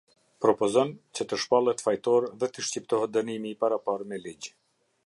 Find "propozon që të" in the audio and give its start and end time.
0.45-1.39